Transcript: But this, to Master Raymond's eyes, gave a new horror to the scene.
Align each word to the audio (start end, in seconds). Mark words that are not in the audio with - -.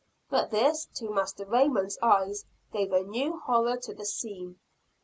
But 0.31 0.49
this, 0.49 0.87
to 0.95 1.11
Master 1.13 1.45
Raymond's 1.45 1.99
eyes, 2.01 2.43
gave 2.73 2.91
a 2.91 3.03
new 3.03 3.37
horror 3.37 3.77
to 3.83 3.93
the 3.93 4.03
scene. 4.05 4.57